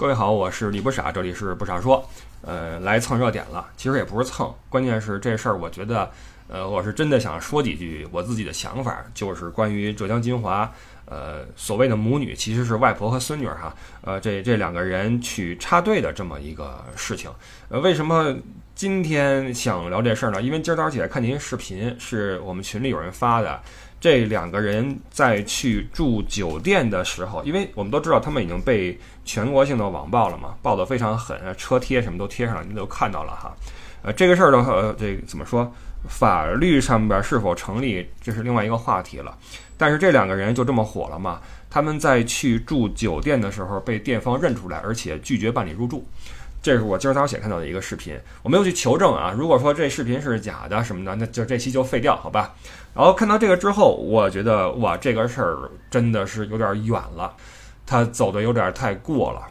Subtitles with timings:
[0.00, 2.02] 各位好，我是李不傻，这里是不傻说。
[2.40, 6.10] 呃，来蹭热点了，其实也不是蹭，关键是这事儿，我觉得，
[6.48, 10.72] 呃，我是真的想说几句我自己的想法，就是关于浙江金华，
[11.04, 17.30] 呃，所谓的母女其实是外婆和孙女哈，呃，这这两个人去插队的这么一个事情。
[17.68, 18.34] 呃，为什么
[18.74, 20.40] 今天想聊这事儿呢？
[20.40, 23.60] 因为今儿早上起来看见一视频，是我们群里有人发的。
[24.00, 33.54] 这两个人在去住酒店的时候，因为我们都知道他们已经被全国性的网暴了嘛，爆得非常狠，车贴什么都贴上了，您都看到了哈。
[34.02, 35.70] 呃，这个事儿的话，呃这怎么说？
[36.08, 39.36] 法律上边是否成立，这是另外一个话题了。
[39.76, 41.38] 但是这两个人就这么火了嘛？
[41.68, 46.06] 他们在去住酒店的时候被店方认出来，而且拒绝办理入住。
[46.62, 49.34] 这是我今儿早上写看到的一个视频，我没有去求证啊。
[49.34, 52.54] 如果说这视频是假的什么的，那就这期就废掉，好吧？
[52.94, 57.34] 然后看到这个之后，我觉得哇，这个事儿真的是有点远了，
[57.86, 59.46] 他走的有点太过了。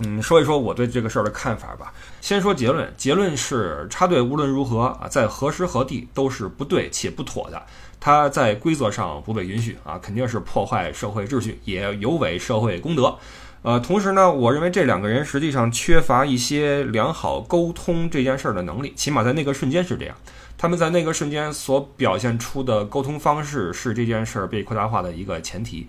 [0.00, 1.94] 嗯，说一说我对这个事儿的看法吧。
[2.20, 7.62] 先说结论，结论是插队无论如何啊，在何时何地都是不对且不妥的，
[8.00, 13.16] 它在规则上不被允许啊，肯定是破坏社会秩序，也有违社会公德。
[13.62, 20.16] 呃，同时呢，我认为这两个人实际上缺乏一些良好沟通这件事儿的能力，起码在那个瞬间是这样。
[20.56, 25.88] 他们在那个瞬间所表现出的沟通方式是这件事儿被扩大化的一个前提。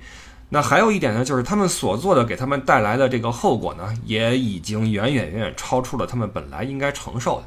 [0.50, 7.46] 那还有一点呢，就是他们所做的给他们带来的这个后果呢，也已经远远远远超出了他们本来应该承受的。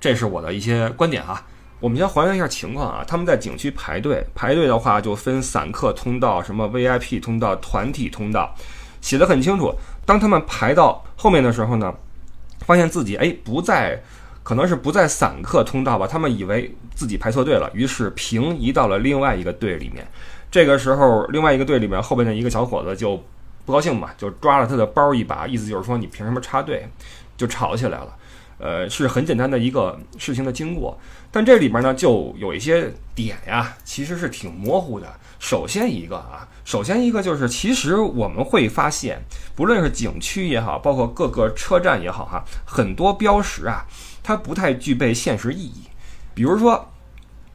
[0.00, 1.44] 这是我的一些观点哈。
[1.80, 8.54] 我们先还原一下情况啊，他们在景区排队，排队的话就分散客通道、什么 VIP 通道、团体通道。
[9.02, 9.74] 写的很清楚。
[10.06, 11.92] 当他们排到后面的时候呢，
[12.60, 14.02] 发现自己哎不在，
[14.42, 16.06] 可能是不在散客通道吧。
[16.06, 20.08] 他们以为自己排错队了，于是平移到了另外一个队里面。
[20.50, 23.22] 这个时候，另外一个队里面后边的一个小伙子就
[23.64, 26.88] 不高兴嘛，就抓了他的包一把，意思就是说你凭什么插队，
[27.36, 28.16] 就吵起来了。
[28.62, 30.96] 呃，是很简单的一个事情的经过，
[31.32, 35.12] 但这里边呢就有一些点呀，其实是挺模糊的。
[35.40, 39.20] 首先一个啊，首先一个就是，其实我们会发现，
[39.56, 43.84] 不论是景区也好，包括各个车站也好，哈，很多标识啊，
[44.22, 45.82] 它不太具备现实意义。
[46.32, 46.88] 比如说。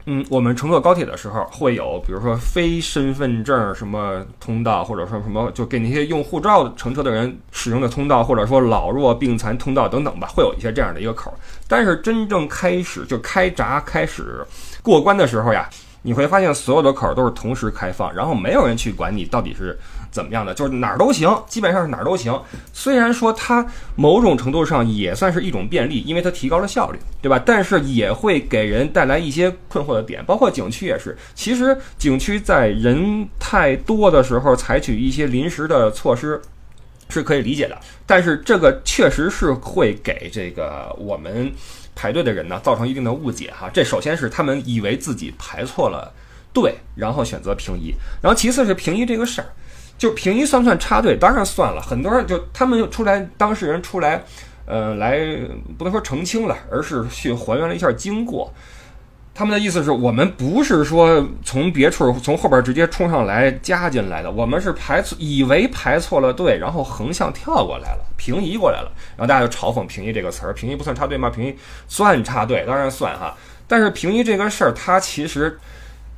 [0.06, 11.32] 嗯，我们乘坐高铁的时候会有，比如说非身份证什么通道，或者说什么就给那些用护照乘车的人使用的通道，或者说老弱病残通道等等吧，会有一些这样的一个口。
[11.66, 14.44] 但是真正开始就开闸开始
[14.82, 15.68] 过关的时候呀。
[16.02, 19.76] 你会发现所有的口都是同时开放，然后没有人去管你到底是
[20.10, 22.38] 怎么样的，就是哪儿都行，基本上是哪儿都行。
[22.72, 27.42] 虽然说它某种程度上也算是一种便利，因为它提高了效率，对吧？
[27.44, 31.16] 但是也会给人带来一些困惑的点，包括景区也是。
[31.34, 36.40] 其实景区在人太多的时候采取一些临时的措施
[37.08, 41.52] 是可以理解的，但是这个确实是会给这个我们。
[42.00, 43.68] 排队的人呢，造成一定的误解哈。
[43.74, 46.14] 这首先是他们以为自己排错了
[46.52, 47.92] 队，然后选择平移。
[48.22, 49.48] 然后其次是平移这个事儿，
[49.98, 51.16] 就平移算不算插队？
[51.16, 51.82] 当然算了。
[51.82, 54.24] 很多人就他们出来，当事人出来，
[54.64, 55.18] 呃，来
[55.76, 58.50] 不能说澄清了，而是去还原了一下经过。
[59.34, 71.30] 他们的意思是我们不是说从别处从后边直接冲上来加进来的，我们是排错，以为排错了队，然后横向跳过来了，平移过来了，然后大家就嘲讽“平移”这个词儿，平移不算插队吗？
[71.30, 73.32] 平移算插队，当然算哈。
[73.68, 75.56] 但是平移这个事儿，它其实，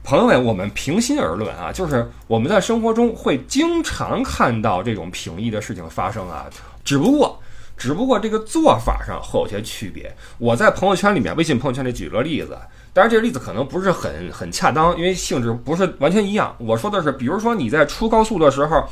[0.03, 6.47] 朋友们，我们平心而论啊，就是我们在生活中会经常看到这种平易的事情发生啊，
[6.85, 7.39] 只不过，
[7.77, 10.13] 只不过这个做法上会有些区别。
[10.39, 12.59] 我在朋友圈里面，微信朋友圈里举个例子。
[12.93, 16.53] 当然，这个例子可能不是很很恰当，因为性质不是完全一样。
[16.59, 18.85] 我说的是，比如说你在出高速的时候，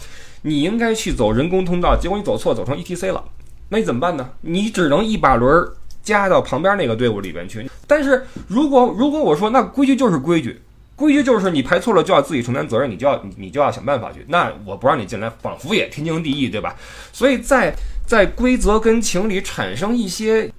[0.43, 3.25] 你应该去走人工通道，结果你走错，走成 ETC 了，
[3.71, 4.31] 那你怎么办呢？
[4.43, 5.67] 你只能一把轮
[6.01, 7.69] 加到旁边那个队伍里边去。
[7.89, 10.63] 但是如果如果我说那规矩就是规矩，
[10.99, 14.27] 规矩就是你排错了就要自己承担责任，你就要你就要想办法去。
[14.29, 16.77] 那我不让你进来，仿佛也天经地义，对吧？
[17.13, 17.73] 所以在
[18.07, 20.53] 在规则跟情理产生一些。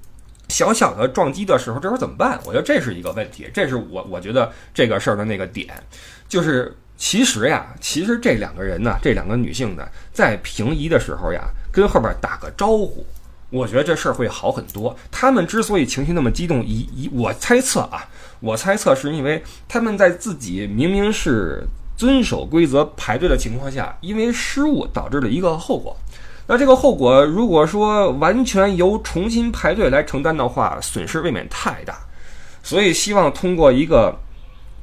[0.51, 2.39] 小小的撞击的时候，这时候怎么办？
[2.43, 5.67] 我觉得这是一个问题，这是我我觉得这个事儿的那个点，
[6.27, 13.05] 就是其实呀，其实这两个人呢，这两个女性呢，在平移的时候呀，跟后边打个招呼，
[13.49, 14.95] 我觉得这事儿会好很多。
[15.11, 18.07] 他们之所以情绪那么激动，一一我猜测啊，
[18.39, 21.63] 我猜测是因为他们在自己明明是
[21.97, 25.95] 遵守规则排队的情况下，因为失误导致了一个后果。
[26.47, 31.97] 那这个后果，如果说完全由重新排队来承担的话，损失未免太大。
[32.63, 34.15] 所以希望通过一个，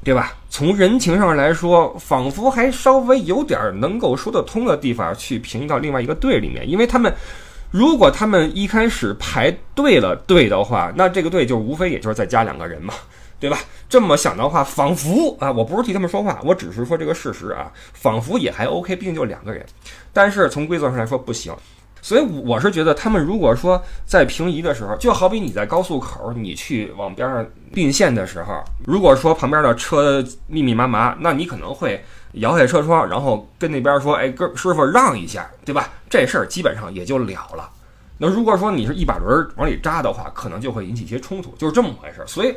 [0.04, 0.32] 对吧？
[0.48, 6.68] 从人情上来说，仿佛还稍微有点能够说得通的地方，去平移到另外一个队里面。
[6.68, 7.12] 因为他们
[7.76, 12.94] 如果他们一开始排队了队的话，那这个队就无非也就是再加两个人嘛，
[13.38, 13.58] 对吧？
[13.86, 19.62] 这么想的话，仿佛啊，我不是替他们说话，我只是说这个事实啊，仿佛也还 OK，毕竟就两个人。
[20.10, 21.54] 但是从规则上来说不行，
[22.00, 32.02] 所以我是觉得他们如果说在平移的时候，就好比你在高速口你去往边上并线的时候，如果说旁边的车密密麻麻，那你可能会。
[32.36, 37.70] 摇下车窗，然后跟那边说：“哎，哥，师傅让一下，对吧？”这事儿基本上也就了了。
[38.18, 42.22] 那如果说你是一把轮往里扎的话，可能就会引起一些冲突，就是这么回事。
[42.26, 42.54] 所以，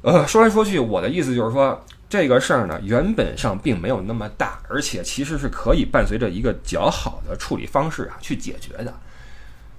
[0.00, 1.78] 呃，说来说去，我的意思就是说，
[2.08, 8.94] 这个事儿呢，原本上并没有那么大，而且其实是可以伴随着一个较好的处理方式啊去解决的。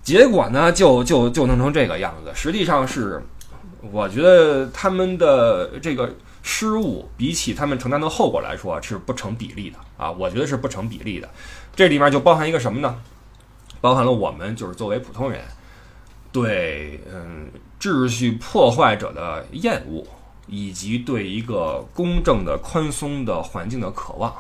[0.03, 2.31] 结果呢，就就就弄成这个样子。
[2.36, 3.19] 实际上是，
[3.91, 6.09] 我觉得他们的这个。
[6.45, 11.30] 失误比起他们承担的后果来说是不成比例的啊，我觉得是不成比例的。
[11.74, 13.00] 这里面就包含一个什么呢？
[13.80, 15.42] 包含了我们就是作为普通人
[16.34, 17.48] 对嗯
[17.80, 20.06] 秩序破坏者的厌恶，
[20.48, 24.34] 以及对一个公正的宽松的环境的渴望。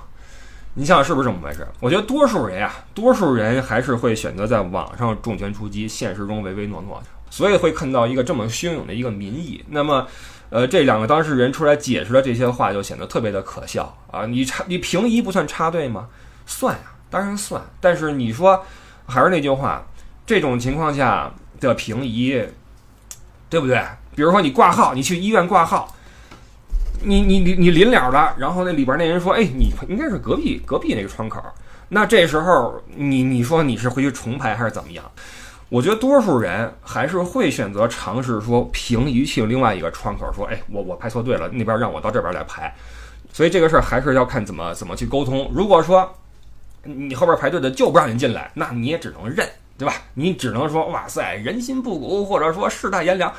[0.73, 1.65] 你想想是不是这么回事？
[1.79, 9.63] 我觉得多数人呀，多数人还是会选择在网上重拳出击，现实中唯唯诺诺的，所以会看到一个这么汹涌的一个民意。
[9.69, 10.05] 那么。
[10.49, 14.25] 呃，这两个当事人出来解释了这些话，就显得特别的可笑啊！
[14.25, 16.07] 你插你平移不算插队吗？
[16.45, 17.61] 算呀，当然算。
[17.81, 18.63] 但是你说，
[19.07, 19.83] 还是那句话，
[20.25, 22.39] 这种情况下的平移，
[23.49, 23.81] 对不对？
[24.15, 25.91] 比如说你挂号，你去医院挂号，
[27.01, 31.41] 你你你你临了了，然后那里边那人说，哎，你应该是隔壁隔壁那个窗口，
[31.89, 35.03] 那这时候你你说你是回去重排还是怎么样？
[35.73, 42.71] 我觉得多数人还是会选择尝试说平移去另外一个窗口，说，哎，我我排错队了，那边让我到这边来排，
[43.33, 45.49] 所以这个事儿还是要看怎么怎么去沟通。
[45.51, 46.07] 如果说
[46.83, 49.95] 你后边排队的就不让你进来，那你也只能认，对吧？
[50.13, 53.33] 你只能说，哇塞，人心不古，或者说世态炎凉，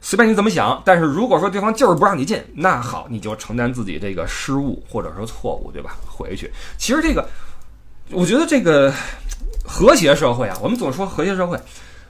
[0.00, 0.80] 随便你怎么想。
[0.84, 5.96] 但是如果说对方就是不让你进，那好，你就承担自己这个失误或者说错误，对吧？
[6.06, 6.48] 回去。
[6.78, 7.28] 其实这个，
[8.12, 8.94] 我觉得这个。
[9.64, 11.58] 和谐社会啊，我们总说和谐社会，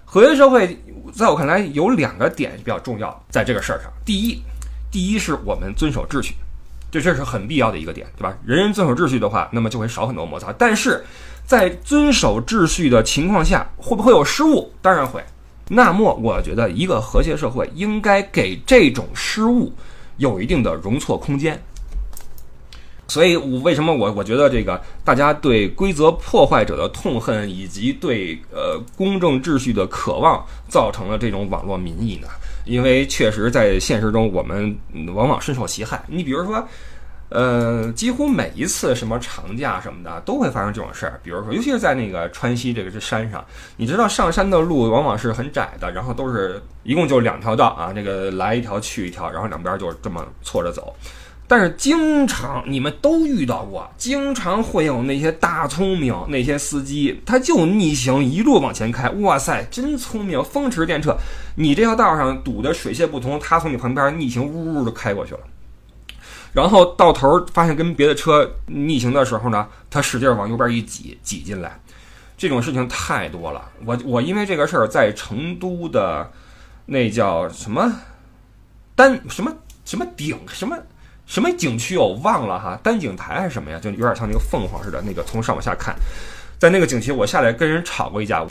[0.05, 0.79] 和谐社会
[1.15, 3.91] 在我看来有两个点比较重要，在这个事儿上。
[4.05, 4.43] 第一，
[4.91, 6.35] 第一是我们遵守秩序，
[6.91, 8.37] 这这是很必要的一个点，对吧？
[8.45, 10.53] 人人遵守秩序的话，那么就会少很多摩擦。
[10.59, 11.05] 但是
[11.45, 14.73] 在遵守秩序的情况下，会不会有失误？
[14.81, 15.23] 当然会。
[15.69, 19.73] 那么我觉得一个和谐社会应该给这种失误
[20.17, 21.63] 有一定的容错空间。
[23.13, 32.29] 所以，我为什么我我觉得这个大家对规则破坏者的痛恨，以及对呃公正秩序的渴望，造成了这种网络民意呢？
[32.65, 34.75] 因为确实在现实中，我们
[35.15, 36.03] 往往深受其害。
[36.07, 36.67] 你比如说，
[37.29, 41.21] 呃，几乎每一次什么长假什么的，都会发生这种事儿。
[41.23, 43.45] 比如说，尤其是在那个川西这个这山上，
[43.77, 50.95] 你知道上山的路往往是很窄的，然后都是一共就两条道啊，这个来一条去一条，然后两边就这么错着走。
[51.53, 61.15] 但是经常你们都遇到过，经常会有那些大聪明那些司机，他就逆行一路往前开，哇塞，真聪明，风驰电掣。
[61.57, 65.41] 你这条道上堵得水泄不通，他从你旁边逆行呜呜的开过去了。
[66.55, 71.79] 然后到头发现跟别的车逆行的时候呢，他使劲往右边一挤，挤进来。
[72.39, 73.63] 这种事情太多了。
[73.85, 76.33] 我我因为这个事儿在成都的
[76.87, 77.93] 那叫什么
[78.97, 80.79] 单什么什么顶什么。
[81.27, 83.79] 什么景区我忘了哈，丹景台还是什么呀？
[83.79, 85.95] 就有点像那个凤凰似的，那个从上往下看，
[86.59, 88.47] 在那个景区我下来跟人吵过一架，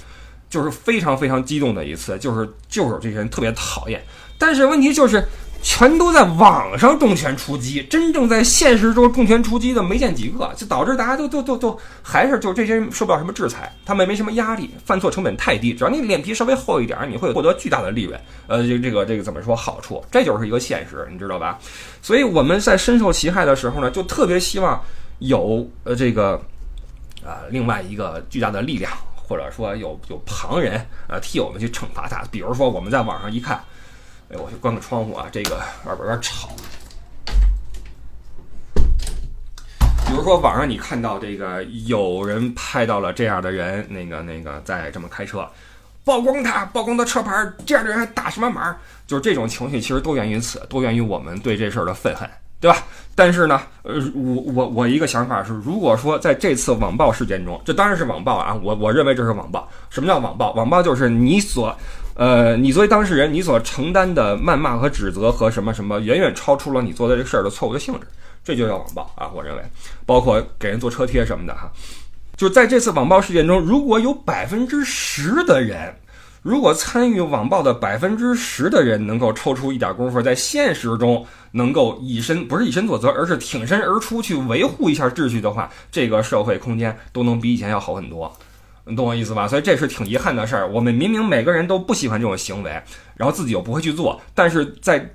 [0.50, 4.02] 就是非常非常激动的一次，就是就是这些人特别讨厌，
[4.38, 5.24] 但是问题就是。
[5.62, 18.20] 全都在网上重拳出击，真正在现实中重拳出击的没见几个，就导致大家都都都都还是就这些人受不了什么制裁，他们没什么压力，犯错成本太低，只要你脸皮稍微厚一点，你会获得巨大的利润。
[18.48, 20.04] 呃，这这个这个怎么说好处？
[20.12, 21.60] 这就是一个现实，你知道吧？
[22.02, 24.82] 所以我们在深受其害的时候呢，就特别希望
[25.20, 26.42] 有呃这个
[27.24, 32.24] 啊另外一个巨大的力量，或者说有有旁人呃替我们去惩罚他。
[32.32, 33.64] 比如说我们在网上一看。
[34.34, 35.28] 哎，我去关个窗户啊！
[35.30, 36.48] 这个外边有点吵。
[40.08, 45.46] 比如说，网上你看到这个有人拍到了这样的人，那个那个在这么开车，
[46.06, 48.74] 曝光他，曝光他车牌，这样的人还打什么码？
[49.06, 52.30] 就是这种情绪，其实都源于此，都源于我们对这事儿的愤恨，
[52.62, 52.78] 对吧？
[53.16, 59.68] 但是呢，呃，我我我一个想法是，如果说在这次网暴事件中，这当然是网暴啊，我我认为这是网暴。
[59.90, 60.54] 什么叫网暴？
[60.54, 61.76] 网暴就是你所。
[62.22, 68.02] 呃，你作为当事人，你所承担的谩骂和指责和什么什么，远远超出了你做的这个事儿的错误的性质，
[68.44, 69.32] 这就叫网暴啊！
[69.34, 69.64] 我认为，
[70.06, 71.72] 包括给人做车贴什么的哈，
[72.38, 75.96] 就在这次网暴事件中，如果有百分之十的人，
[76.44, 88.32] 如果参与网暴的百分之十的人能够抽出一点功夫，在现实中能够以身不是以身作则，而是挺身而出去维护一下秩序的话，这个社会空间都能比以前要好很多。
[88.86, 89.48] 你懂我意思吧？
[89.48, 90.68] 所以这是挺遗憾的事儿。
[90.68, 92.72] 我们明明每个人都不喜欢这种行为，
[93.16, 95.08] 然后自己又不会去做，但是在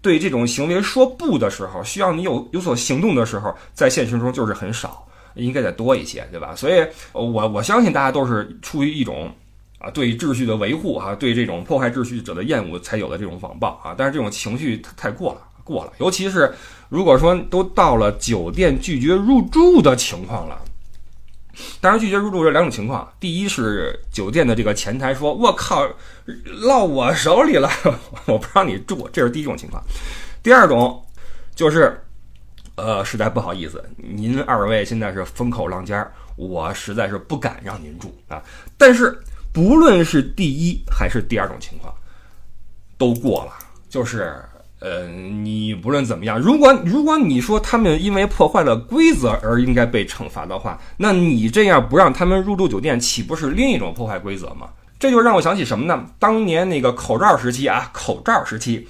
[0.00, 6.54] 对这种行为说不的时候，需要你有有所行动的时候，在现实中就是很少，应该再多一些，对吧？
[6.56, 9.30] 所以，我我相信大家都是出于一种
[9.78, 13.94] 啊对秩序的维护哈，对这种破坏秩序者的厌恶才有的这种网暴啊。
[13.96, 16.52] 但是这种情绪太过了，过了，尤其是
[16.88, 20.58] 如果说都到了酒店拒绝入住的情况了。
[21.80, 23.10] 当然，拒绝入住这两种情况。
[23.20, 25.86] 第一是酒店的这个前台说：“我靠，
[26.46, 27.70] 落我手里了，
[28.26, 29.82] 我不让你住。”这是第一种情况。
[30.42, 31.04] 第二种
[31.54, 31.98] 就是，
[32.76, 36.06] 呃，实在不好意思，您二位现在是风口浪尖，
[36.36, 38.42] 我实在是不敢让您住啊。
[38.76, 39.18] 但是，
[39.52, 41.94] 不论是第一还是第二种情况，
[42.98, 43.52] 都过了，
[43.88, 44.42] 就是。
[44.84, 54.68] 呃，你不论怎么样，如果如果你说他们因为破坏了规则而应该被惩罚的话，那你这样不让他们入住酒店，岂不是另一种破坏规则吗？
[54.98, 56.04] 这就让我想起什么呢？
[56.18, 58.86] 当年那个口罩时期啊，口罩时期，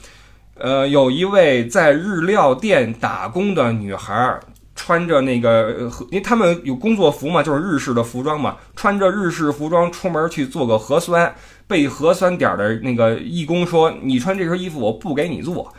[0.54, 4.40] 呃，有一位在日料店打工的女孩，
[4.74, 11.34] 穿着那个，因为他们有工作服嘛，就是日式的服装嘛，穿着日式服装出门去做个核酸。
[11.66, 15.72] 被核酸点的那个义工说：“你穿这身衣服，我不给你做。”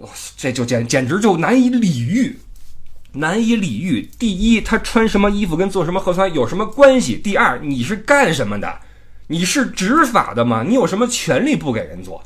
[0.00, 2.38] 哇这就简简直就难以理喻，
[3.12, 4.08] 难以理喻。
[4.18, 7.16] 第一，他穿什么衣服跟做什么核酸有什么关系？
[7.16, 8.74] 第二，你是干什么的？
[9.26, 10.64] 你是执法的吗？
[10.66, 12.22] 你有什么权利不给人做？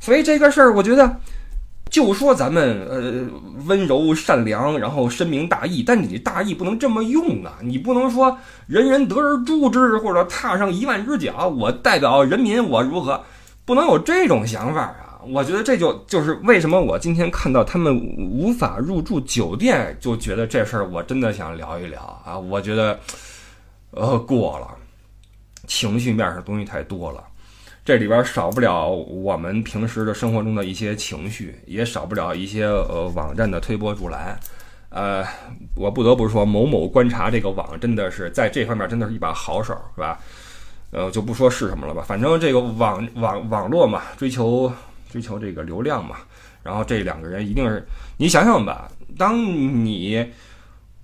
[0.00, 1.20] 所以这个事儿，我觉得。
[1.90, 3.24] 就说咱们呃
[3.66, 7.58] 温柔善良，然后深明大义，但你大义不能这么用啊！
[7.62, 13.22] 你不能说人人得而诛之，或者踏上一万只脚，我代表人民，我如何？
[13.64, 15.20] 不能有这种想法啊！
[15.26, 22.38] 我觉得这就就是为什么我今天看到他们无法入住酒店，就觉得这事儿我真的想聊一聊啊！
[22.38, 22.98] 我觉得
[23.90, 24.68] 呃过了，
[25.66, 27.24] 情绪面上东西太多了。
[27.88, 34.38] 这里边少不了我们平时的生活中的一些情绪，也少不了一些呃网站的推波助澜。
[34.90, 35.24] 呃，
[35.74, 40.20] 我不得不说，某某观察这个网真的是在这方面真的是一把好手，是吧？
[40.90, 44.70] 呃，就不说是什么了吧，反正这个网网网络嘛，追求
[45.10, 46.16] 追求这个流量嘛。
[46.62, 47.82] 然后这两个人一定是，
[48.18, 50.30] 你想想吧，当你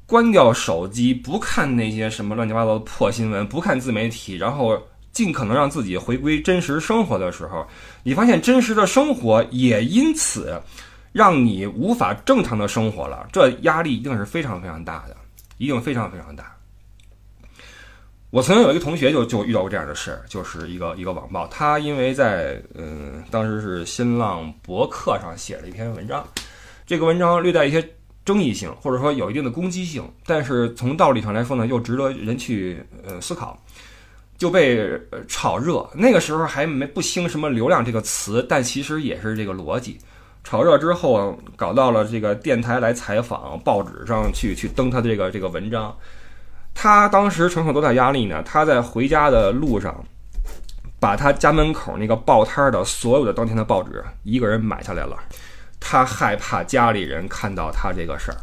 [0.05, 4.79] 关掉手机，不看那些什么乱七八糟的破新闻，不看自媒体，然后。
[5.15, 7.67] 尽可能让自己回归真实生活的时候，
[8.03, 10.61] 你发现真实的生活也因此
[11.13, 15.17] 让你无法正常的生活了，这压力一定是非常非常大的，
[15.57, 16.51] 一定非常非常大。
[18.31, 26.27] 我曾经有一个同学就就遇到过这样的事儿，就是一个一个网暴，他因为在嗯当时是新浪博客上写了一篇文章，
[26.85, 27.89] 这个文章略带一些
[28.25, 33.57] 争议性，或者说有一定的攻击性，但是从道理上来说呢，又值得人去呃思考。
[34.45, 34.91] 就被
[35.27, 39.99] 炒热，那个时候还没不兴什么流量这个词，但其实也是这个逻辑。
[40.43, 45.97] 炒热之后，搞到了这个电台来采访，报纸上去去登他的这个这个文章。
[46.75, 48.43] 他当时承受多大压力呢？
[48.45, 50.05] 他在回家的路上，
[51.01, 55.17] 把他家门口那个报摊的所有的当天的报纸一个人买下来了。
[55.81, 58.37] 他害怕家里人看到他这个事儿。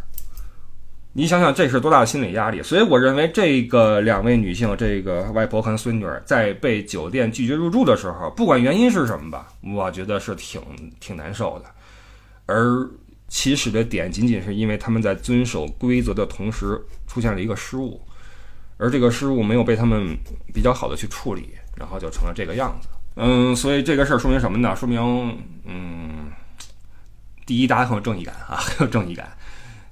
[1.14, 2.64] 你想想，这是多大的心理压力？
[2.64, 10.62] 所以我认为，这个两位女性，这个外婆和孙女儿，在被酒店拒绝入住的时候，不管原因是什么吧，我觉得是挺
[11.02, 11.66] 挺难受的。
[12.46, 12.90] 而
[13.28, 18.02] 起始的点，仅仅是因为他们在遵守规则的同时，出现了一个失误，
[18.78, 20.18] 而这个失误没有被他们
[20.54, 22.88] 比较好的去处理，然后就成了这个样子。
[23.16, 24.74] 嗯，所以这个事儿说明什么呢？
[24.78, 26.32] 说明，嗯，
[27.46, 29.30] 第一，大家很有正义感啊，很有正义感。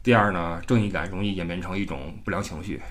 [0.01, 2.81] 第二呢，正义感容易演变成一种不良情绪。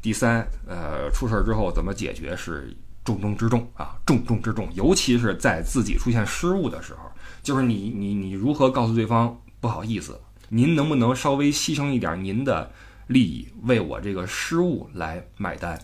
[0.00, 4.68] 第三，呃，出事儿之后怎么解决是重中之重啊，重中之重。
[4.74, 7.10] 尤其是在自己出现失误的时候，
[7.42, 12.70] 就是你你你如何告诉对方不好意思，您能不能稍微牺牲一点您的
[13.08, 15.78] 利益，为我这个失误来买单？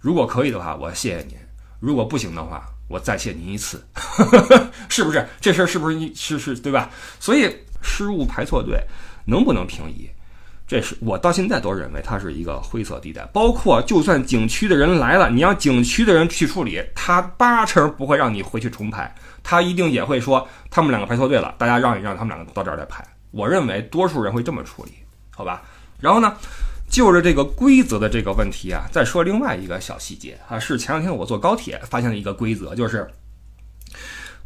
[0.00, 1.36] 如果可以的话，我谢谢您；
[1.80, 3.84] 如果不行的话，我再谢您一次，
[4.88, 5.26] 是不是？
[5.40, 6.90] 这事儿是不是你是是对吧？
[7.18, 8.78] 所以失误排错队
[9.24, 10.08] 能不能平移？
[10.66, 23.04] 这是我到现在都认为它是一个灰色地带，包括就算景区的人来了，你让景区的人去处理，他八成不会让你回去重排，他一定也会说他们两个排错队了，大家让一让，他们两个到这儿来排。
[23.30, 24.92] 我认为多数人会这么处理，
[25.30, 25.62] 好吧？
[26.00, 26.34] 然后呢，
[26.88, 33.06] 就着这个规则的这个问题啊，再说另外一个小细节啊，是前两天我坐高铁发现了一个规则，就是。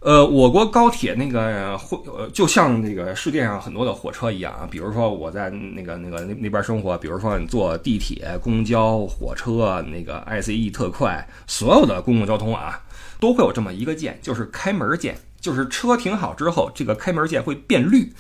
[0.01, 4.69] 呃，我国高铁那个火，呃，就像那个世界上很多的火车一样啊。
[4.71, 12.81] 比如说我在那个那个那那边生活，比如说你坐地铁、公交、火车，那个 ICE 特快，所有的公共交通啊，
[13.19, 15.19] 都会有这么一个键，就是开门键。
[15.41, 18.13] 就是车停好之后，这个开门键会变绿，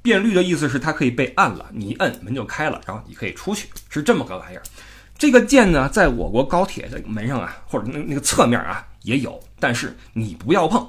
[0.00, 4.62] 变绿的意思是它可以被按了，你一摁门就开了，然后你可以出去，是这么个玩意儿。
[5.16, 10.86] 这个键呢，在我国高铁的门上啊，或者那那个侧面啊也有，但是你不要碰。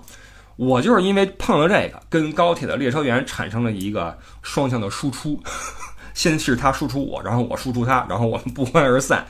[0.56, 5.42] 我就是因为碰了这个，跟高铁的列车员产生了一个双向的输出，
[6.14, 9.26] 先是他输出我，然后我输出他，然后我们不欢而散。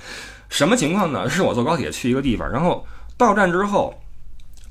[0.49, 1.29] 什么情况呢？
[1.29, 2.85] 是我坐高铁去一个地方，然后
[3.17, 3.93] 到站之后，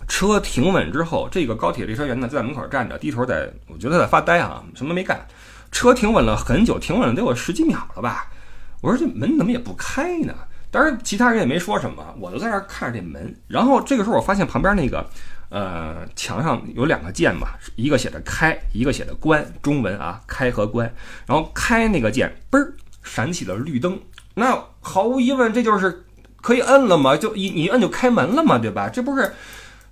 [0.07, 5.27] 车停稳之后，这个高铁列车员呢就在门口站着，低头在，我觉得在发呆啊，什么没干。
[5.71, 8.27] 车停稳了很久，停稳了得有十几秒了吧？
[8.83, 10.35] 我说这门怎么也不开呢？
[10.71, 13.35] 当然其他人也没说什么，我就在那看着这门。
[13.49, 15.09] 然后这个时候我发现旁边那个。
[15.53, 20.91] 呃，墙上有两个键嘛，一个写着开，一个写着关，中文啊，开和关。
[21.27, 24.01] 然后开那个键，嘣儿闪起了绿灯。
[24.33, 26.05] 那毫无疑问，这就是
[26.41, 27.15] 可以摁了嘛？
[27.19, 28.89] 就一你一摁就开门了嘛，对吧？
[28.89, 29.31] 这不是，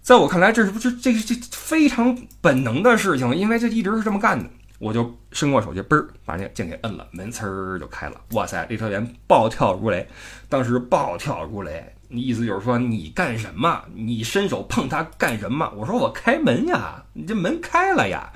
[0.00, 3.37] 在我看来，这是不是这这非常本能的事情？
[3.37, 4.49] 因为这一直是这么干的。
[4.79, 8.19] 我就伸过手去，嘣儿把那键给摁了，门呲儿就开了。
[8.31, 10.09] 哇塞，列车员暴跳如雷，
[10.49, 11.85] 当时暴跳如雷。
[12.12, 13.81] 你意思就是说你干什么？
[13.95, 15.73] 你伸手碰它干什么？
[15.76, 18.31] 我说我开门呀，你这门开了呀，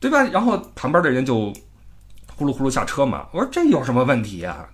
[0.00, 0.22] 对吧？
[0.24, 1.52] 然后旁边的人就
[2.34, 3.26] 呼噜呼噜下车嘛。
[3.32, 4.68] 我说这有什么问题呀？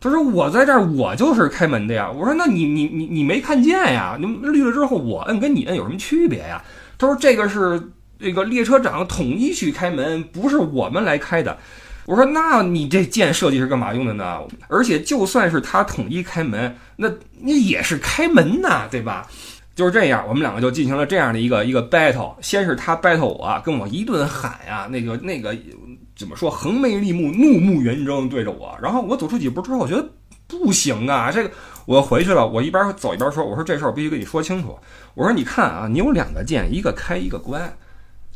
[0.00, 2.10] 他说我在这儿，我就是开门的呀。
[2.10, 4.16] 我说那你你你你没看见呀？
[4.20, 6.62] 你绿了之后我摁跟你摁有什么区别呀？
[6.98, 11.56] 他说这个是这个列车长统一去开门，不是我们来开的。
[12.08, 14.38] 我说那你这键设计是干嘛用的呢？
[14.68, 17.06] 而且就算是他统一开门，那
[17.38, 19.26] 那也是开门呐，对吧？
[19.74, 22.34] 就是这样，我们两个就进行了这样的一个一个 battle。
[22.40, 25.54] 先是他 battle 我，跟我一顿喊呀，那个那个
[26.16, 28.74] 怎么说，横眉立目，怒目圆睁对着我。
[28.80, 30.08] 然后我走出几步之后，我觉得
[30.46, 31.50] 不行啊，这个
[31.84, 34.78] 我回去了，我一边走一边说，我说这事儿必须跟你说清楚。
[35.12, 37.70] 我说你看啊，你有两个键，一个开一个关。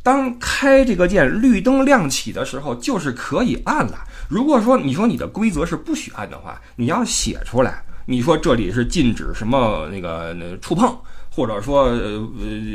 [0.03, 3.99] 当开这个键绿灯亮起的时候，就是可以按了。
[4.29, 7.83] 如果说你说你的规则是不许按的话，你要写出来。
[8.05, 10.99] 你说这里是禁止什么那个那触碰，
[11.31, 12.29] 或者说呃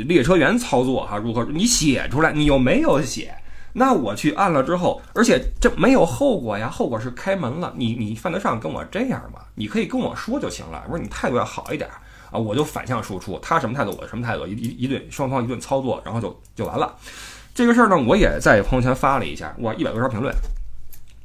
[0.06, 1.44] 列车员操作哈如何？
[1.44, 3.34] 你写出来，你又没有写，
[3.74, 7.74] 那我去按了之后，而且这没有后果呀，后果是开门了。
[7.76, 9.40] 你你犯得上跟我这样吗？
[9.54, 10.82] 你可以跟我说就行了。
[10.86, 11.90] 我说你态度要好一点。
[12.30, 16.94] 啊，我就反向输出，他什么态度，我什么态度，一一一顿双方一顿操作，然后就就完了。
[17.54, 20.34] 这个事儿呢，我也在朋友圈发了一下，哇，一百多条评论。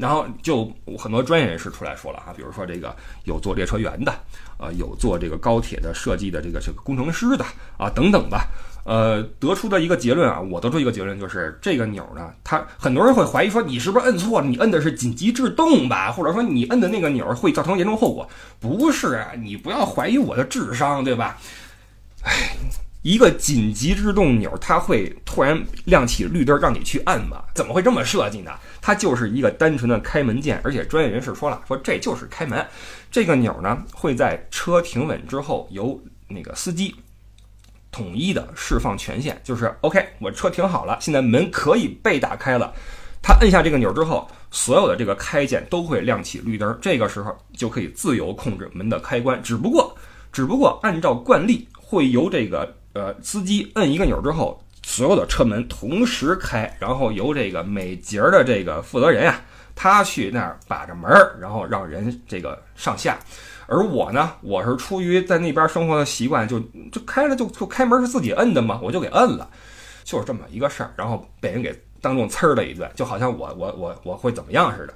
[0.03, 4.13] 然后就很多专业人士出来说了啊，比如说这个有做列车员的，
[4.57, 7.45] 呃，有做这个高铁的设计的这个这个工程师的
[7.77, 8.45] 啊，等等吧。
[8.83, 14.47] 呃，得出的一个结论啊，我得出一个结论就是这个钮呢，它很多人会怀疑说你是不是摁错了？
[14.47, 16.11] 你摁的是紧急制动吧？
[16.11, 18.27] 或者说你摁的那个钮会造成严重后果？
[18.59, 21.37] 不是，你不要怀疑我的智商，对吧？
[22.25, 22.57] 哎，
[23.03, 27.43] 一个紧急制动钮，它会突然亮起绿灯让你去按吗？
[27.53, 28.51] 怎么会这么设计呢？
[28.81, 32.65] 它就是一个单纯的开门键，而且专业人士说了，说这就是开门。
[33.11, 36.95] 这个钮呢，会在车停稳之后由那个司机。
[37.91, 42.73] 统一的释放权限，就是 OK，我车停好了，现在门可以被打开了。
[43.21, 49.39] 他摁下这个钮之后，所有的这个开键都会亮起绿灯，这个时候就可以自由控制门的开关。
[49.43, 49.95] 只不过，
[50.31, 59.41] 只不过按照惯例，会由这个呃司机摁一个钮之后，所有的车门同时开，然后由这个每节的这个负责人啊，
[59.75, 63.17] 他去那儿把着门儿，然后让人这个上下。
[63.65, 66.59] 而我呢，我是出于在那边生活的习惯，就
[66.91, 69.49] 就开了就就开门是自己摁的嘛，我就给摁了，
[70.03, 74.93] 就是这么一个事儿，然后被人给当众呲儿了一顿，就好像我我我我会怎么样似的。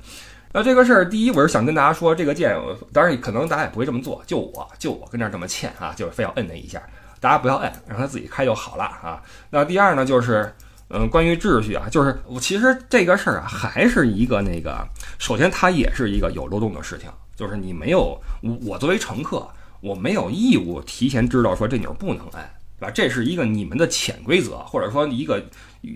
[0.51, 2.53] 那这个事儿，第一我是想跟大家说，这个键，
[2.91, 6.81] 当然可能大家也不会这么做，就我就我跟这儿这么欠啊，就是非要摁那一下，
[7.19, 9.21] 大家不要摁，让它自己开就好了啊。
[9.49, 10.53] 那第二呢，就是
[10.89, 17.09] 嗯，关于秩序啊，就是我其实这个事儿啊，还是一个那个，首先它也是一个有漏洞的事情。
[17.35, 19.47] 就是你没有我，我作为乘客，
[19.79, 22.43] 我没有义务提前知道说这钮不能摁，
[22.79, 22.91] 对吧？
[22.91, 25.39] 这是一个你们的潜规则，或者说一个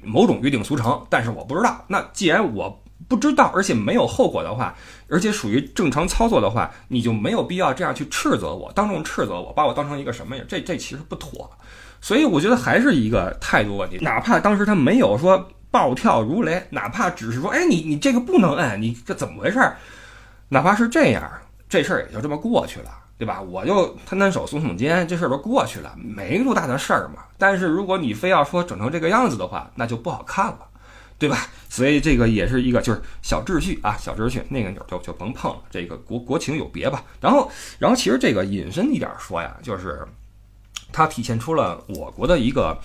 [0.04, 1.04] 某种约定俗成。
[1.10, 4.76] 但是我不知道，那既然我不知道，而且没有后果的话，
[5.12, 10.44] 而且属于正常操作的话，你就没有必要这样去斥责我，当众斥责我，把我当成一个什么呀？
[10.48, 11.52] 这这其实不妥。
[12.00, 13.98] 所以我觉得还是一个态度问题。
[14.02, 19.60] 哪怕当时他没有说暴跳如雷，哪怕只是说，哎，你你这个不能按，你这怎么回事？
[20.50, 21.30] 哪怕是这样，
[21.70, 23.42] 这事儿也就这么过去了，对吧？
[23.42, 27.24] 我就摊摊手、耸耸肩，这事儿都过去了，没多大的事儿嘛。
[27.38, 30.60] 但是如果你非要说整成这个样子的话，那就不好看了，
[31.22, 31.38] 对吧？
[31.70, 35.60] 所以这个也是一个就是小秩序啊，小秩序，那个钮就就甭碰了。
[35.70, 37.04] 这个国国情有别吧。
[37.22, 40.04] 然后，然后其实这个引申一点说呀，就是
[40.92, 42.76] 它体现出了我国的一个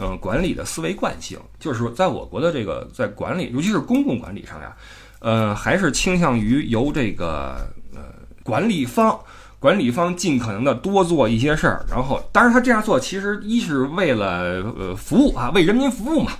[0.00, 4.76] 嗯管理的思维惯性，就是说在我国的这个在管理，尤其是公共管理上呀。
[5.20, 7.56] 呃，还是倾向于由这个
[7.94, 8.02] 呃
[8.42, 9.18] 管理方，
[9.58, 16.32] 管理方尽可能的多做一些事儿，然后，当然他这样做其实一是为了呃服务啊，为人民服务嘛，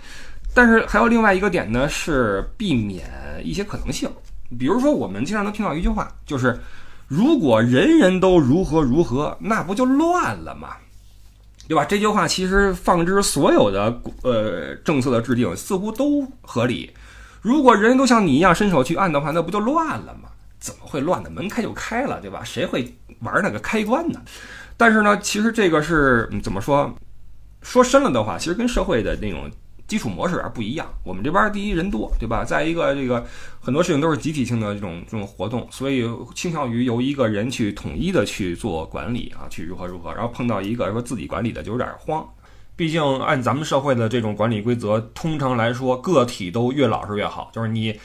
[0.54, 3.04] 但是还有另外一个点呢，是避免
[3.42, 4.08] 一些可能性，
[4.58, 6.58] 比如说我们经常能听到一句话，就是
[7.08, 10.76] 如果人人都如何如何，那不就乱了吗？
[11.66, 11.84] 对吧？
[11.84, 16.90] 这句话其实放之所有的呃政策的制定，似乎都合理。
[17.40, 20.28] 如果人人都像你一样伸手去按的话，那不就乱了吗？
[20.58, 21.30] 怎么会乱呢？
[21.30, 22.42] 门开就开了，对吧？
[22.44, 24.20] 谁会玩那个开关呢？
[24.76, 26.94] 但是呢，其实这个是怎么说？
[27.62, 29.50] 说深了的话，其实跟社会的那种
[29.86, 30.86] 基础模式啊不一样。
[31.04, 32.44] 我们这边第一人多，对吧？
[32.44, 33.24] 再一个，这个
[33.60, 40.12] 很多事情都是集体性的这种这种活动，所以倾向于由一个人去统一的去做管理啊，去如何如何。
[40.14, 42.26] 然后碰到一个说自己管理的就有点慌。
[42.76, 47.48] 毕竟，按咱们社会的这种管理规则，通常来说，个体都越老实越好。
[47.52, 47.96] 就是你，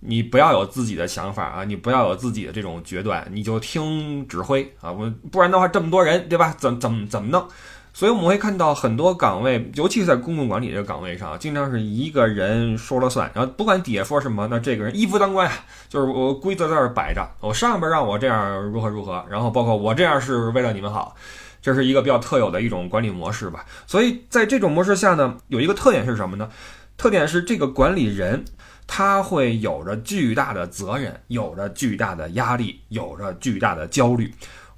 [0.00, 4.90] 你不要有自己的想法啊，你不要有自己的这种决断，你就听指挥啊。
[4.90, 6.54] 我不然的话，这么多人，对吧？
[6.56, 7.46] 怎怎么怎么弄？
[7.94, 13.30] 所以我们会看到很多岗位，尤其是在公共管理这个岗位上，经常是一个人说了算。
[13.32, 15.54] 然后不管底下说什么，那这个人一夫当关啊，
[15.88, 21.14] 就是我规则在这儿摆着，我上边让我这样如何如何，然后包括我这样是为了你们好。
[21.62, 26.50] 这是一个比较特有的一种管理模式吧，所以在这种模式下呢，有一个特点是什么呢？
[26.98, 28.44] 特点是这个管理人
[28.86, 34.30] 他会有着巨大的责任，有着巨大的压力，有着巨大的焦虑。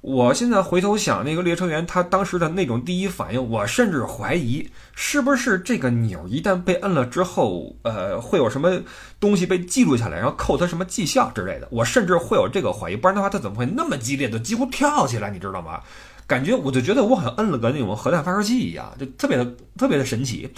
[0.07, 4.65] 我现在回头想，那个列车员他当时的那种第一反应，我甚至怀疑
[4.95, 8.79] 是不是这个钮一旦被摁了之后，呃，会有什么
[9.19, 11.67] 东西被记录下来，然后扣他什么绩效之类的。
[11.71, 15.81] 我甚至会有这个怀疑，不然的话他怎么会那么激烈的几乎跳起来，你知道吗？
[16.25, 19.45] 感觉我就觉得我好像摁了个那种核弹发射器一样，就特别的
[19.77, 20.49] 特别的神奇。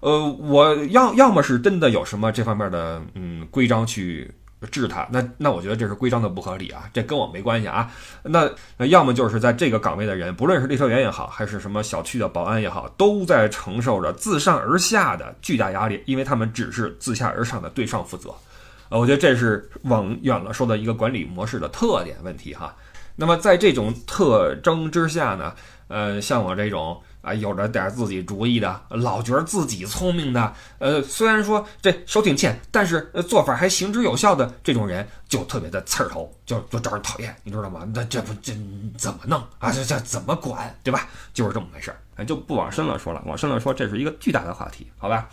[0.00, 4.32] 呃，我要要么是真的有什么这方面的嗯规章去
[4.70, 7.90] 治他，那那我觉得这是规章的不合理啊，这跟我没关系啊。
[8.22, 18.34] 那那要么就是在这个岗位的人，不论是列车员也好，还是什么小区的保安也好，都在承受着自上而下的巨大压力，因为他们只是自下而上的对上负责。
[18.88, 22.74] 呃，我觉得这是往远了说的一个管理模式的特点问题哈。
[23.16, 25.54] 那么在这种特征之下呢，
[25.88, 37.84] 呃，像我这种啊有着点自己主意的，老觉得自己聪明的，呃，虽然说这手挺欠，但是做法还行之有效的这种人，就特别的刺儿头，就就招人讨厌，你知道吗？
[37.92, 38.52] 那这不这
[38.96, 39.72] 怎么弄啊？
[39.72, 41.08] 这这怎么管，对吧？
[41.34, 45.28] 就是这么回事儿，就不往深了说了，往深了说，这是一个巨大的话题，好吧？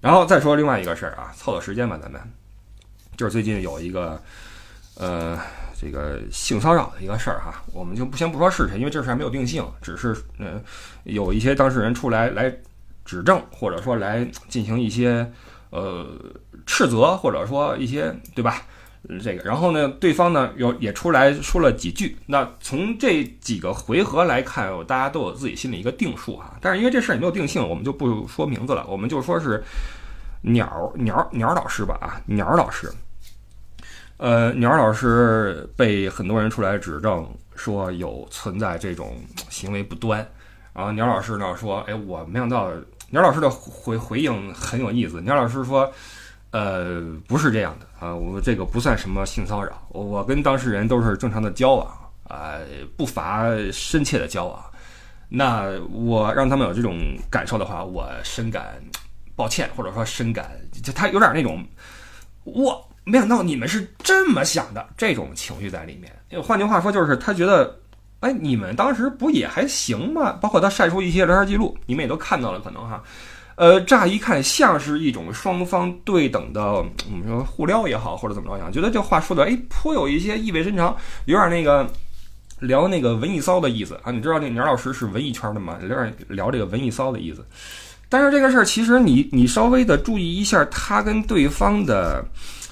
[0.00, 2.18] 然后再说另外一个事儿啊，凑凑时间吧，咱们
[3.18, 4.18] 就是最近有一个，
[4.94, 5.38] 呃。
[5.80, 10.60] 这个性骚扰的一个事儿哈，我们就不先不说是谁，因为这事还没有定性，只是呃
[11.04, 12.54] 有一些当事人出来来
[13.04, 15.32] 指证，或者说来进行一些
[15.70, 16.06] 呃
[16.66, 18.62] 斥责，或者说一些对吧？
[19.24, 22.18] 这个，然后呢，对方呢有也出来说了几句。
[22.26, 26.54] 那从这几个回合来看，大家都有自己心里一个定数哈。
[26.60, 29.64] 但是因为这事儿也没有定性，我们就不说名字了，我们就说是
[30.42, 32.92] 鸟鸟鸟老师吧啊，鸟老师。
[34.20, 39.16] 呃，鸟老师被很多人出来指证说有存在这种
[39.48, 40.18] 行为不端，
[40.74, 42.70] 然后鸟老师呢说：“哎，我没想到。”
[43.08, 45.22] 鸟老师的回回应很有意思。
[45.22, 45.90] 鸟老师说
[46.52, 51.88] ：“呃，不是这样的啊，我这个不算什么性骚扰，我跟当事人都是正常的交往
[52.28, 52.58] 啊，
[52.98, 54.62] 不乏深切的交往。
[55.30, 56.98] 那我让他们有这种
[57.30, 58.78] 感受的话，我深感
[59.34, 60.50] 抱歉，或者说深感
[60.82, 61.66] 就他有点那种
[62.44, 66.42] 我。”没想到你们是这么想的，这种情绪在里面。
[66.42, 67.76] 换句话说，就是他觉得，
[68.20, 70.32] 哎，你们当时不也还行吗？
[70.40, 73.02] 包括他晒出一些聊天记录，你们也都看到了，可能哈。
[73.56, 81.90] 呃，乍一看像是一种双方对等的，我们说互撩也好，或者怎么着样，觉得这话说的，哎，颇有一些意味深长，有点那个
[82.60, 84.12] 聊那个文艺骚的意思啊。
[84.12, 85.78] 你知道那鸟老师是文艺圈的吗？
[85.82, 87.44] 有点聊这个文艺骚的意思。
[88.08, 92.24] 但是这个事儿，其实你你稍微的注意一下，他跟对方的。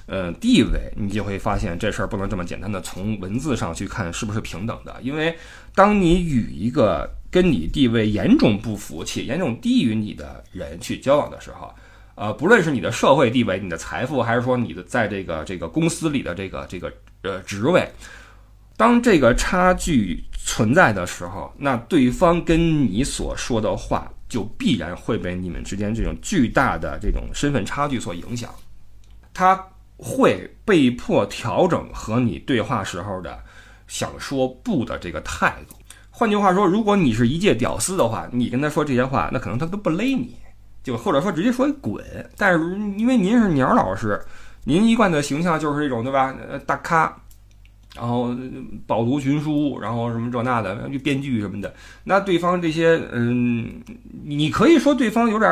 [0.08, 5.36] 呃，地位你就会发现这事儿不能这么简单的从文字上去看是不是平等的，因为
[5.74, 11.70] 当你与一个跟你地位严重不符且严重低于你的人去交往的时候，
[12.14, 16.90] 呃，不论是你的社会地位、你的财富，还是说你的在这个这个公司里的这个这个
[17.20, 17.86] 呃职位，
[18.78, 22.58] 当这个差距存在的时候，那对方跟
[22.90, 28.50] 你所说的话就必然会被你们之间这种巨大的这种身份差距所影响，
[29.34, 29.62] 他
[29.98, 33.38] 会被迫调整和你对话时候的
[33.86, 35.74] 想说不的这个态度。
[36.10, 40.34] 换句话说，如果你是一介屌丝的话，你跟他说这些话，那可能他都不勒你。
[40.82, 42.02] 就或者说直接说滚，
[42.36, 44.18] 但是因为您是鸟老师，
[44.64, 46.34] 您一贯的形象就是这种对吧？
[46.64, 47.14] 大咖，
[47.94, 48.34] 然后
[48.86, 51.74] 饱读群书，然后什么这那的，编剧什么的。
[52.04, 53.82] 那对方这些，嗯，
[54.24, 55.50] 你可以说对方有点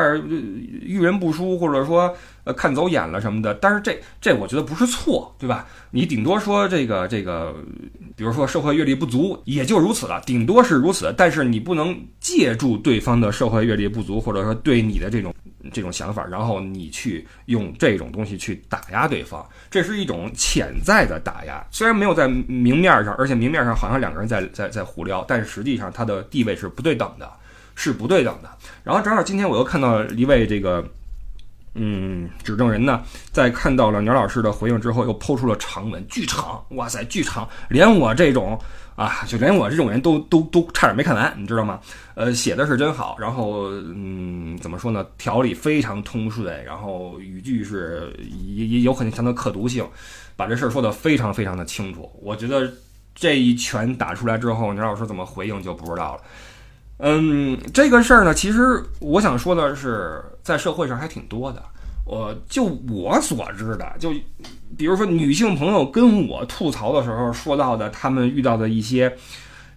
[0.81, 2.15] 遇人不淑，或者说
[2.47, 3.53] 呃看走眼了什么的。
[3.53, 5.67] 但是这这我觉得不是错，对吧？
[5.91, 7.53] 你顶多说这个这个。
[8.15, 11.13] 比如说社会阅历不足，也就如此了，顶多是如此。
[11.15, 15.31] 但是你不能借助对方的社会阅历不足，或者说对你的这种
[15.71, 21.63] 这种想法，然后你去用这种东西去打压对方，这是一种潜在的打压。
[21.69, 27.31] 虽然没有在明面上，而且明面上好像两个人在在在胡聊，但是实际上他的地位是不对等的，
[27.75, 28.49] 是不对等的。
[28.83, 30.83] 然后正好今天我又看到一位这个。
[31.77, 38.59] 嗯，指证人呢，在看到了鸟老师的回应之后，又抛出了长文，巨长，哇塞，巨长，连我这种
[38.95, 41.79] 啊，就连我这种人都都都差点没看完，你知道吗？
[42.15, 45.05] 呃，写的是真好，然后嗯，怎么说呢？
[45.19, 48.11] 条理非常通顺，然后语句是
[48.47, 49.87] 也也有很强的可读性，
[50.35, 52.11] 把这事儿说的非常非常的清楚。
[52.21, 52.71] 我觉得
[53.13, 56.21] 这一拳打出来之后，鸟老师怎么回应就不知道了。
[56.99, 61.63] 嗯，这个事儿呢，其实我想说的是，在社会上还挺多的。
[62.05, 64.11] 我就我所知的，就
[64.77, 69.13] 比如说女性朋友跟我吐槽的时候说到的，他们遇到的一些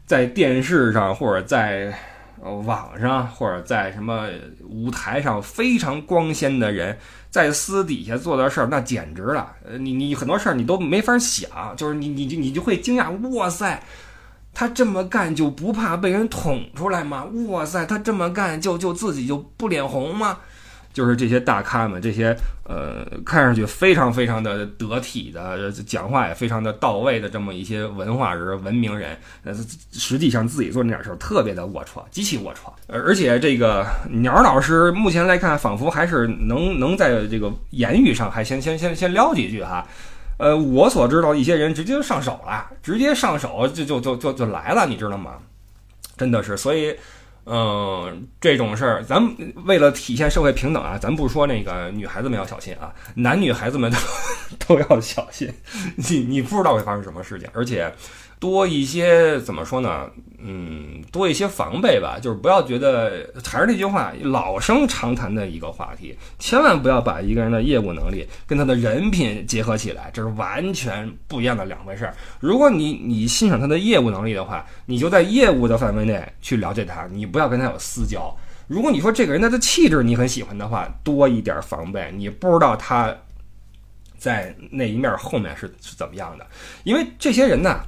[0.06, 1.92] 在电视上或者在
[2.40, 4.28] 网上或者在什么
[4.62, 6.96] 舞台上非常光鲜的人，
[7.30, 9.52] 在私底下做的事儿，那简直了。
[9.78, 13.82] 你你很多事儿你都没法想，就是你你就你就会惊讶，哇塞！
[14.52, 17.24] 他这么干就不怕被人捅出来吗？
[17.48, 20.38] 哇塞，他这么干就就自己就不脸红吗？
[20.92, 29.54] 就是这些大咖们，这些呃看上去非常非常的得体的，讲话也非常的到位的这么一些文化人、文明人，呃，
[29.92, 32.72] 实际上自己做那点事儿特别的龌龊，极其龌龊。
[32.88, 39.86] 而且这个鸟老师目前来看，仿佛还是能能在这个言语上还先先先先撩几句哈。
[40.40, 45.34] 呃，我所知道一些人直接上手了，直接上手就就就就就来了，你知道吗？
[46.16, 46.96] 真的是，所以，
[47.44, 49.22] 嗯，这种事儿，咱
[49.66, 53.98] 为了体现社会平等啊，咱不说那个女孩子们要小心啊，男女孩子们都
[54.76, 55.52] 都要小心，
[55.96, 57.92] 你你不知道会发生什么事情，而且。
[58.40, 60.10] 多一些怎么说呢？
[60.42, 62.18] 嗯，多一些防备吧。
[62.18, 72.14] 就是不要觉得，还是那句话，老生常谈的一个话题，千万不要把一个人的业务能力跟他的人品结合起来，这是完全不一样的两回事儿。
[72.40, 78.34] 如果你你欣赏他的业务能力的话，你就在业务的范围内去了解他，你不要跟他有私交。
[78.66, 83.14] 如果你说这个人他的气质你很喜欢的话，多一点防备，你不知道他
[84.16, 86.46] 在那一面后面是是怎么样的，
[86.84, 87.80] 因为这些人呢。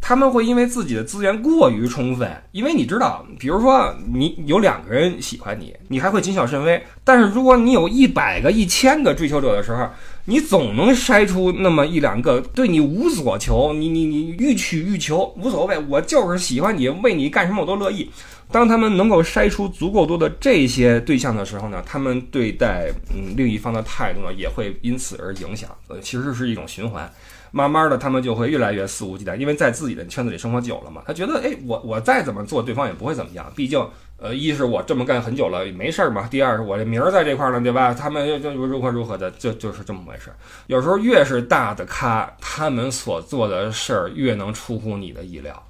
[0.00, 6.82] 他们会因为自己的资源过于充分，因为你知道，比如说你有两个人喜欢你，你还会谨小慎微。
[7.04, 9.86] 但是如果你有一百个、一千个追求者的时候，
[10.24, 18.08] 你总能筛出那么一两个对你无所求，你你你欲取欲求无所谓，我就是喜欢你，为你干什么我都乐意。
[18.50, 27.10] 当他们能够筛出足够多的这些对象的时候呢，他们对待嗯另一方的态度呢也会因此而影响，呃，其实是一种循环。
[27.50, 33.50] 慢慢的，他们就会越来越肆无忌惮，因为在自己的圈子里生活久了嘛，他觉得，哎，我我再怎么做，对方也不会怎么样。
[33.56, 33.84] 毕竟，
[34.18, 37.94] 呃，一是我这么干很久了，没事儿嘛；第二是我这名儿在这块儿呢，对吧？
[37.94, 40.30] 他们又就如何如何的，就就是这么回事。
[40.66, 45.62] 有时候越是大的咖，他们所做的事儿越能出乎你的意料。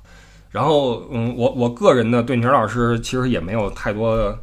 [0.50, 4.36] 然后，嗯，我我个人呢，对宁老师其实也没有太多。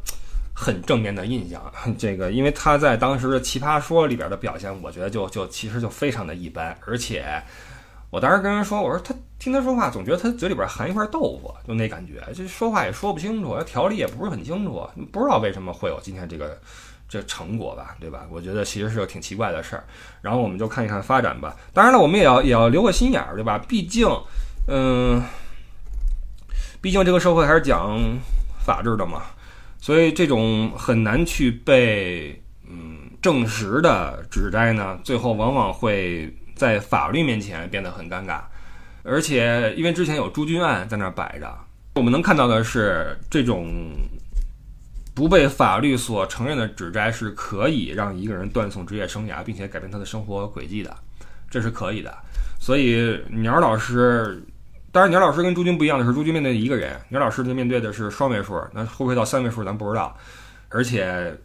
[0.58, 1.62] 很正面的印象，
[1.98, 7.26] 这个因为他在当时的《奇葩说》里边的表现，我觉得就就其实就非常的一般，而且
[8.08, 16.58] 我当时跟人说，我说他听他说话，总觉得他嘴里边含一块豆腐，就那感觉，这说话也说不清楚，条理也不是很清楚，不知道为什么会有今天这个
[17.06, 18.26] 这成果吧，对吧？
[18.30, 19.84] 我觉得其实是个挺奇怪的事儿，
[20.22, 21.54] 然后我们就看一看发展吧。
[21.74, 23.58] 当然了，我们也要也要留个心眼儿，对吧？
[23.68, 24.08] 毕竟，
[24.68, 25.22] 嗯，
[26.80, 28.00] 毕竟这个社会还是讲
[28.64, 29.22] 法治的嘛。
[29.86, 38.40] 所以这种很难去被嗯证实的指摘呢，最后往往会在法律面前变得很尴尬，
[39.04, 41.56] 而且因为之前有朱军案在那摆着，
[41.94, 43.92] 我们能看到的是这种
[45.14, 50.92] 不被法律所承认的指摘是可以让一个人断送职业生涯，并且改变他的生活轨迹的，
[51.48, 52.12] 这是可以的。
[52.58, 54.42] 所以鸟老师，
[54.96, 60.16] 当然鸟老师跟朱军不一样的是，朱军面对一个人，鸟老师面对的是双位数，那会不会到三位数咱不知道。
[60.70, 61.36] 而且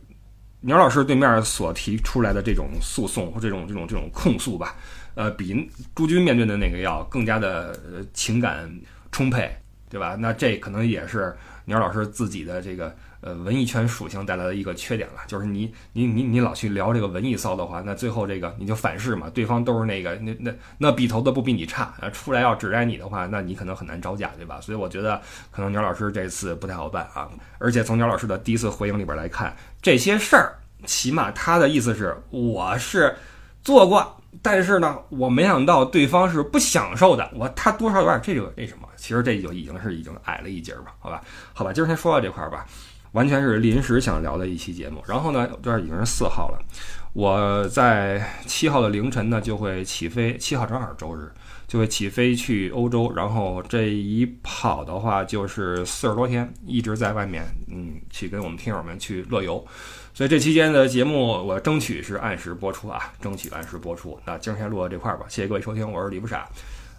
[0.61, 4.73] 鸟老师对面所提出来的这种诉讼或这种这种这种控诉吧，
[5.15, 7.77] 呃，比朱军面对的那个要更加的
[8.13, 8.71] 情感
[9.11, 9.53] 充沛，
[9.89, 10.15] 对吧？
[10.17, 11.35] 那这可能也是
[11.65, 12.95] 鸟老师自己的这个。
[13.21, 24.60] 呃，文艺圈属性带来的一个缺点了，就是你你你你老去聊这个文艺骚的话，那最后这个你就反噬嘛，对方都是那个那那那笔头的不比你差，呃，出来要指摘你的话，那你可能很难招架，对吧？
[24.60, 27.29] 所以我觉得可能鸟老师这次不太好办啊。
[27.60, 30.55] 而且从鸟老师的第一次回应里边来看，这些事儿，
[30.86, 33.15] 起码他的意思是我是
[33.62, 41.21] 做过，但是呢，我没想到对方是不享受的，我他多少有点这个那什么，其实这就已经是已经矮了一截儿吧，好吧，
[41.53, 42.65] 好吧，今儿先说到这块儿吧。
[43.12, 46.60] 完全是临时想聊的一期节目，然后呢，这已经是四号了，
[47.13, 51.30] 我在七号的凌晨呢就会起飞，七号正好是周日，
[51.67, 59.65] 就会起飞去欧洲，然后这一跑的话就是四十多天，一直在外面，嗯，去跟我们听友们去乐游，
[60.13, 64.17] 所以这期间的节目我争取是按时播出啊，争取按时播出。
[64.26, 66.47] 那今儿先录到这块儿吧，谢谢各位收听，我是李不傻，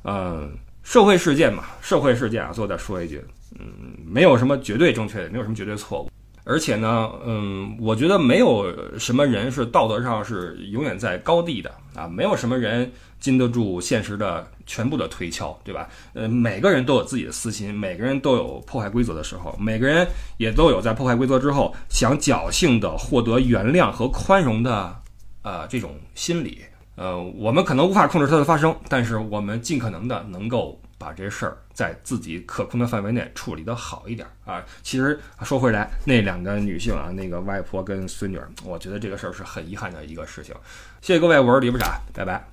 [0.05, 3.25] 嗯，社会事件嘛，社会事件啊，最后再说一句。
[3.59, 6.11] 嗯，没有什么绝对正确的，没有什么绝对错误。
[6.45, 8.67] 而且呢，嗯，我觉得没有
[8.99, 15.89] 什么人是道德上是永远在高地的啊，没有什么人经得住现实的全部的推敲，对吧？
[16.15, 20.05] 呃，每个人都有自己的私心，每个人都有破坏规则的时候，每个人
[20.37, 25.01] 也都有在破坏规则之后想侥幸的获得原谅和宽容的
[25.43, 26.59] 呃这种心理。
[26.97, 30.77] 呃，我们可能无法控制它的发生，但是我们尽可能的能够。
[31.03, 34.65] 把这事儿在自己可控的范围内处理得好一点啊！
[34.83, 40.55] 其实说回来，那两个女性啊，那个外婆跟孙女，我觉得这个事儿是很遗憾的一个事情。
[41.01, 42.52] 谢谢各位，我是李部长，拜拜。